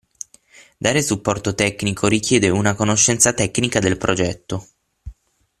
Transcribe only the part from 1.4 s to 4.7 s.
tecnico richiede una conoscenza tecnica del progetto.